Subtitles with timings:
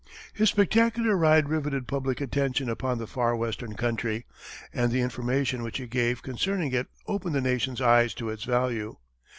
[0.33, 4.25] His spectacular ride rivetted public attention upon the far western country,
[4.73, 8.97] and the information which he gave concerning it opened the Nation's eyes to its value.